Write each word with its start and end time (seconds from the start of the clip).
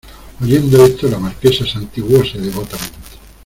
oyendo 0.41 0.83
esto, 0.83 1.07
la 1.07 1.19
Marquesa 1.19 1.63
santiguóse 1.63 2.39
devotamente. 2.39 3.17